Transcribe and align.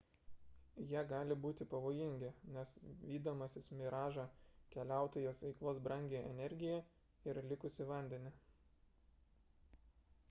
jie 0.91 1.01
gali 1.09 1.35
būti 1.41 1.67
pavojingi 1.73 2.31
nes 2.55 2.71
vydamasis 3.09 3.69
miražą 3.83 4.25
keliautojas 4.77 5.45
eikvos 5.51 5.83
brangią 5.91 6.25
energiją 6.33 6.81
ir 7.31 7.43
likusį 7.53 7.91
vandenį 7.95 8.35